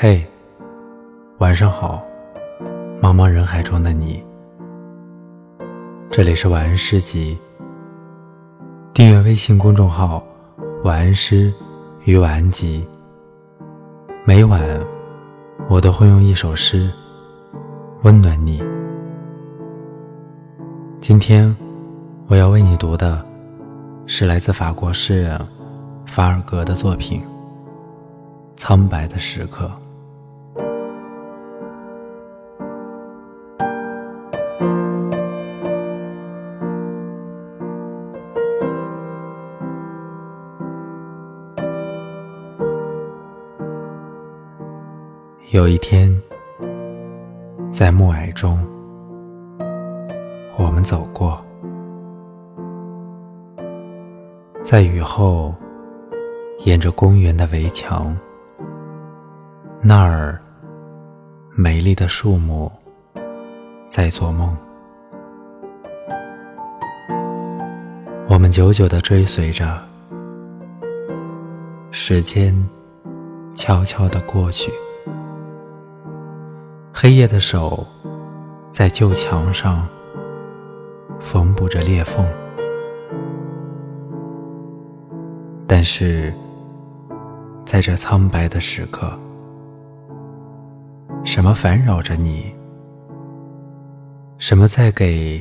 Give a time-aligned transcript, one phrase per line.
[0.00, 0.24] 嘿，
[1.38, 2.00] 晚上好，
[3.02, 4.24] 茫茫人海中的你。
[6.08, 7.36] 这里是晚安诗集。
[8.94, 10.22] 订阅微信公众号
[10.86, 11.52] “晚安诗
[12.04, 12.86] 与晚安集”，
[14.24, 14.62] 每晚
[15.68, 16.88] 我都会用一首诗
[18.04, 18.62] 温暖你。
[21.00, 21.52] 今天
[22.28, 23.26] 我要为你读的
[24.06, 25.36] 是来自法国诗人
[26.06, 27.20] 法尔格的作品
[28.54, 29.66] 《苍白的时刻》。
[45.50, 46.14] 有一天，
[47.70, 48.58] 在暮霭中，
[50.58, 51.42] 我们走过，
[54.62, 55.54] 在雨后，
[56.66, 58.14] 沿着公园的围墙，
[59.80, 60.38] 那儿
[61.56, 62.70] 美丽的树木
[63.88, 64.54] 在做梦。
[68.28, 69.82] 我们久久的追随着，
[71.90, 72.54] 时间
[73.54, 74.70] 悄悄的过去。
[77.00, 77.86] 黑夜的手，
[78.72, 79.86] 在旧墙上
[81.20, 82.26] 缝补着裂缝，
[85.64, 86.34] 但是，
[87.64, 89.16] 在这苍白的时刻，
[91.22, 92.52] 什么烦扰着你？
[94.38, 95.40] 什么在给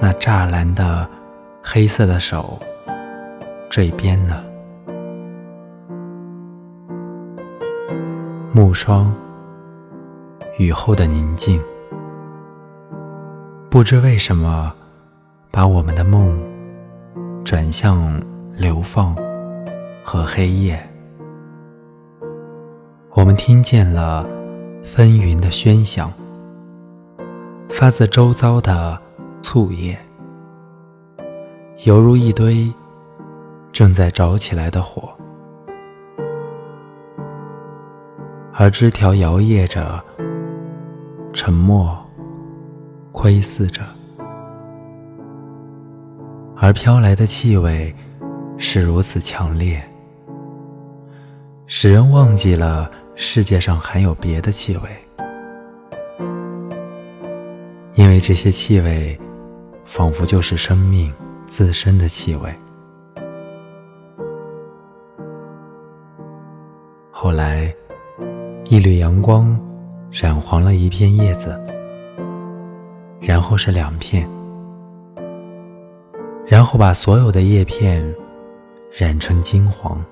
[0.00, 1.06] 那栅栏的
[1.62, 2.58] 黑色的手
[3.68, 4.42] 缀边呢？
[8.54, 9.14] 木霜。
[10.60, 11.58] 雨后的宁静，
[13.70, 14.70] 不知为什么，
[15.50, 16.38] 把我们的梦
[17.42, 19.16] 转向流放
[20.04, 20.78] 和黑夜。
[23.12, 24.28] 我们听见了
[24.84, 26.12] 纷纭的喧响，
[27.70, 29.00] 发自周遭的
[29.40, 29.98] 簇叶，
[31.86, 32.70] 犹如一堆
[33.72, 35.08] 正在着起来的火，
[38.52, 40.04] 而枝条摇曳着。
[41.32, 41.96] 沉默，
[43.12, 43.82] 窥视着，
[46.56, 47.94] 而飘来的气味
[48.58, 49.80] 是如此强烈，
[51.66, 54.90] 使人忘记了世界上还有别的气味，
[57.94, 59.18] 因为这些气味
[59.84, 61.12] 仿佛就是生命
[61.46, 62.52] 自身的气味。
[67.12, 67.72] 后来，
[68.64, 69.69] 一缕阳光。
[70.10, 71.56] 染黄了一片叶子，
[73.20, 74.28] 然后是两片，
[76.44, 78.02] 然后把所有的叶片
[78.92, 80.04] 染成金黄。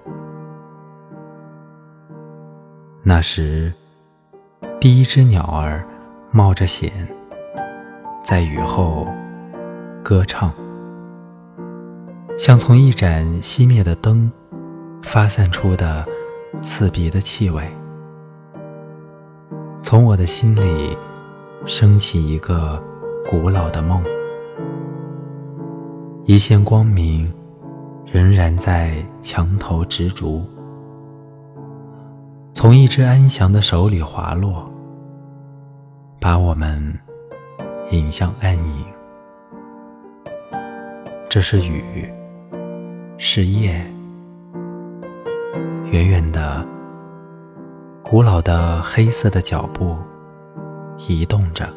[3.03, 3.72] 那时，
[4.78, 5.84] 第一只鸟儿
[6.30, 6.92] 冒着险，
[8.22, 9.09] 在雨后
[10.04, 10.54] 歌唱，
[12.38, 14.30] 像从一盏熄灭的灯
[15.03, 16.06] 发散出的
[16.62, 17.69] 刺鼻的气味。
[19.88, 20.94] 从我的心里
[21.65, 22.78] 升起一个
[23.26, 24.04] 古老的梦，
[26.26, 27.32] 一线光明
[28.04, 30.44] 仍然在墙头执着，
[32.53, 34.71] 从一只安详的手里滑落，
[36.21, 36.98] 把我们
[37.91, 38.84] 引向暗影。
[41.31, 42.06] 这是雨，
[43.16, 43.82] 是夜，
[45.91, 46.78] 远远的。
[48.11, 49.95] 古老的黑色的脚步
[50.97, 51.69] 移动着，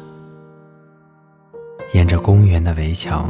[1.92, 3.28] 沿着公园的围墙，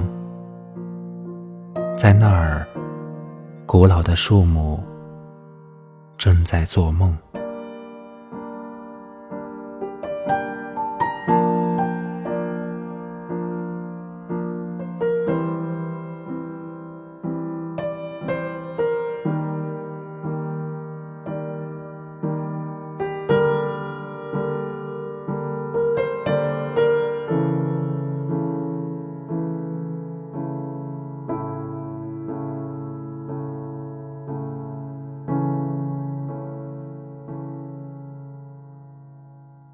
[1.99, 2.65] 在那儿，
[3.67, 4.81] 古老的树木
[6.17, 7.19] 正在做梦。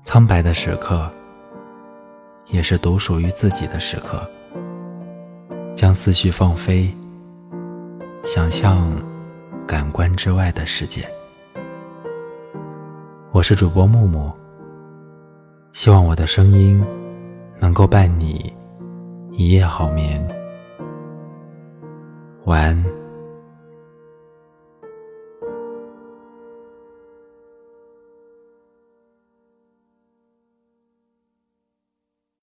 [0.09, 1.07] 苍白的时刻，
[2.47, 4.27] 也是独属于自己的时刻。
[5.75, 6.91] 将思绪放飞，
[8.25, 8.91] 想象
[9.67, 11.07] 感官之外的世界。
[13.33, 14.33] 我是主播木木，
[15.75, 16.83] 希望我的声音
[17.61, 18.51] 能够伴你
[19.31, 20.27] 一夜好眠。
[22.47, 22.98] 晚安。